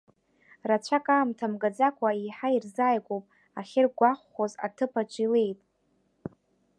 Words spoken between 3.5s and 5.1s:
ахьыргәахәоз аҭыԥ